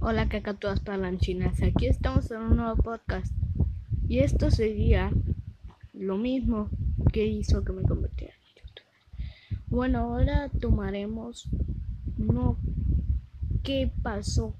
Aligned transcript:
Hola 0.00 0.28
cacatuas 0.28 0.78
palanchinas, 0.78 1.60
aquí 1.60 1.88
estamos 1.88 2.30
en 2.30 2.40
un 2.40 2.56
nuevo 2.56 2.76
podcast 2.76 3.34
y 4.08 4.20
esto 4.20 4.48
sería 4.52 5.10
lo 5.92 6.16
mismo 6.16 6.70
que 7.12 7.26
hizo 7.26 7.64
que 7.64 7.72
me 7.72 7.82
convirtiera 7.82 8.32
en 8.32 8.62
youtuber. 8.62 9.60
Bueno, 9.66 9.98
ahora 9.98 10.50
tomaremos 10.60 11.50
no 12.16 12.58
qué 13.64 13.90
pasó, 14.02 14.54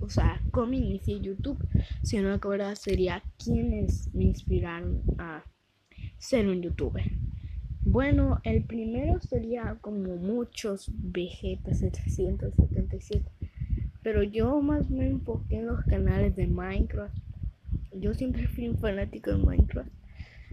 o 0.00 0.08
sea, 0.08 0.40
cómo 0.52 0.72
inicié 0.72 1.20
YouTube, 1.20 1.58
sino 2.02 2.40
que 2.40 2.48
ahora 2.48 2.74
sería 2.74 3.22
quiénes 3.36 4.08
me 4.14 4.24
inspiraron 4.24 5.02
a 5.18 5.44
ser 6.16 6.48
un 6.48 6.62
youtuber. 6.62 7.12
Bueno, 7.82 8.40
el 8.42 8.64
primero 8.64 9.20
sería 9.20 9.76
como 9.82 10.16
muchos 10.16 10.90
Vegeta 10.94 11.74
777 11.74 13.37
pero 14.02 14.22
yo 14.22 14.60
más 14.60 14.90
me 14.90 15.06
enfoqué 15.06 15.58
en 15.58 15.66
los 15.66 15.84
canales 15.84 16.34
de 16.36 16.46
Minecraft. 16.46 17.16
Yo 17.92 18.14
siempre 18.14 18.46
fui 18.48 18.68
un 18.68 18.78
fanático 18.78 19.30
de 19.30 19.38
Minecraft. 19.38 19.90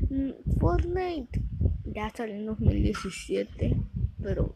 Mm, 0.09 0.31
Fortnite 0.59 1.41
ya 1.85 2.09
salió 2.09 2.35
en 2.35 2.45
2017, 2.45 3.75
pero 4.21 4.55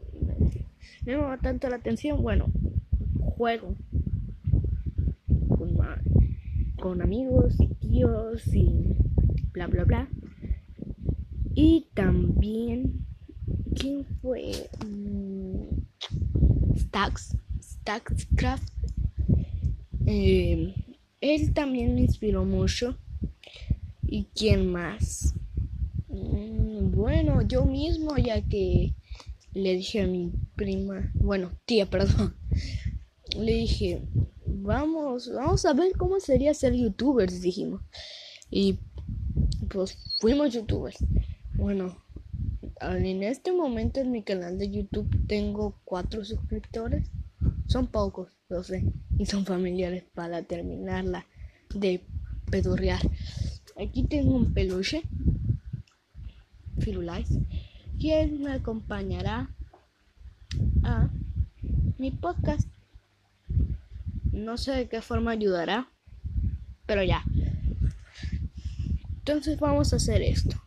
me 1.04 1.12
llama 1.12 1.38
tanto 1.38 1.68
la 1.68 1.76
atención. 1.76 2.22
Bueno, 2.22 2.46
juego 3.18 3.76
con, 5.56 5.78
con 6.78 7.02
amigos 7.02 7.54
y 7.60 7.68
tíos 7.74 8.46
y 8.54 8.96
bla 9.52 9.66
bla 9.66 9.84
bla. 9.84 10.08
Y 11.54 11.88
también, 11.94 13.06
¿quién 13.78 14.04
fue? 14.20 14.52
Mm, 14.86 15.80
Stacks, 16.76 17.36
Stackscraft 17.60 18.79
eh, 20.10 20.74
él 21.20 21.54
también 21.54 21.94
me 21.94 22.00
inspiró 22.00 22.44
mucho. 22.44 22.98
¿Y 24.02 24.24
quién 24.34 24.72
más? 24.72 25.34
Mm, 26.08 26.90
bueno, 26.90 27.42
yo 27.42 27.64
mismo, 27.64 28.16
ya 28.16 28.42
que 28.42 28.94
le 29.52 29.74
dije 29.74 30.02
a 30.02 30.06
mi 30.08 30.32
prima, 30.56 31.12
bueno, 31.14 31.52
tía, 31.64 31.86
perdón, 31.90 32.34
le 33.38 33.52
dije, 33.52 34.02
vamos, 34.46 35.30
vamos 35.32 35.64
a 35.64 35.74
ver 35.74 35.92
cómo 35.96 36.18
sería 36.18 36.54
ser 36.54 36.74
youtubers, 36.74 37.40
dijimos. 37.40 37.80
Y 38.50 38.78
pues 39.68 39.96
fuimos 40.18 40.52
youtubers. 40.52 40.98
Bueno, 41.54 41.96
en 42.80 43.22
este 43.22 43.52
momento 43.52 44.00
en 44.00 44.10
mi 44.10 44.24
canal 44.24 44.58
de 44.58 44.70
YouTube 44.70 45.08
tengo 45.28 45.78
cuatro 45.84 46.24
suscriptores. 46.24 47.08
Son 47.70 47.86
pocos, 47.86 48.32
lo 48.48 48.64
sé, 48.64 48.84
y 49.16 49.26
son 49.26 49.46
familiares 49.46 50.02
para 50.12 50.42
terminarla 50.42 51.24
de 51.72 52.02
pedorrear. 52.50 53.00
Aquí 53.80 54.02
tengo 54.02 54.34
un 54.34 54.52
peluche, 54.52 55.02
Firulais, 56.80 57.28
quien 58.00 58.42
me 58.42 58.54
acompañará 58.54 59.54
a 60.82 61.10
mi 61.96 62.10
podcast. 62.10 62.68
No 64.32 64.58
sé 64.58 64.72
de 64.72 64.88
qué 64.88 65.00
forma 65.00 65.30
ayudará, 65.30 65.88
pero 66.86 67.04
ya. 67.04 67.22
Entonces 69.18 69.60
vamos 69.60 69.92
a 69.92 69.96
hacer 69.96 70.22
esto. 70.22 70.60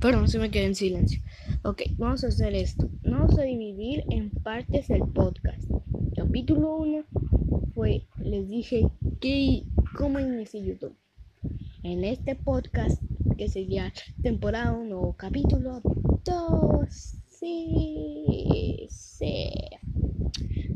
Perdón, 0.00 0.28
se 0.28 0.38
me 0.38 0.50
quedé 0.50 0.66
en 0.66 0.76
silencio. 0.76 1.20
Ok, 1.64 1.82
vamos 1.96 2.22
a 2.22 2.28
hacer 2.28 2.54
esto. 2.54 2.88
Vamos 3.02 3.36
a 3.36 3.42
dividir 3.42 4.04
en 4.10 4.30
partes 4.30 4.90
el 4.90 5.02
podcast. 5.08 5.68
Capítulo 6.14 6.76
1 6.76 7.04
fue, 7.74 8.06
les 8.22 8.48
dije, 8.48 8.88
que, 9.20 9.64
cómo 9.96 10.20
inicié 10.20 10.64
YouTube. 10.64 10.94
En 11.82 12.04
este 12.04 12.36
podcast, 12.36 13.02
que 13.36 13.48
sería 13.48 13.92
temporada 14.22 14.72
1 14.72 15.00
o 15.00 15.16
capítulo 15.16 15.80
2, 16.24 16.88
sí, 17.26 18.86
sí. 18.90 19.50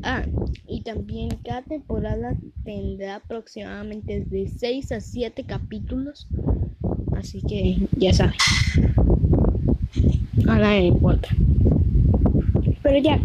Ah, 0.03 0.25
y 0.67 0.81
también 0.81 1.29
cada 1.45 1.61
temporada 1.61 2.37
tendrá 2.65 3.15
aproximadamente 3.15 4.25
de 4.25 4.49
6 4.49 4.91
a 4.91 4.99
7 4.99 5.45
capítulos. 5.45 6.27
Así 7.23 7.41
que 7.41 7.77
ya 7.95 8.11
saben 8.13 8.35
a 10.45 10.59
nadie 10.59 10.87
importa. 10.87 11.29
Pero 12.81 12.99
Jack 12.99 13.21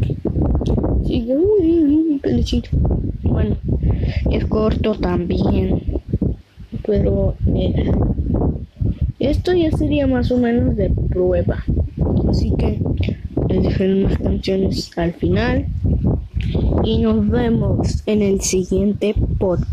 sigue, 1.04 1.36
uy, 1.36 2.20
peluchito. 2.22 2.70
Bueno, 3.25 3.56
es 4.31 4.44
corto 4.44 4.94
también. 4.94 5.82
Pero 6.87 7.34
mira, 7.44 7.82
esto 9.19 9.53
ya 9.53 9.72
sería 9.72 10.06
más 10.06 10.31
o 10.31 10.38
menos 10.38 10.76
de 10.76 10.91
prueba. 10.91 11.64
Así 12.31 12.53
que 12.56 12.81
les 13.48 13.62
dejaré 13.64 14.04
unas 14.04 14.19
canciones 14.19 14.97
al 14.97 15.12
final. 15.14 15.66
Y 16.84 16.98
nos 16.98 17.28
vemos 17.28 18.04
en 18.06 18.22
el 18.22 18.41
siguiente 18.42 19.16
podcast. 19.38 19.66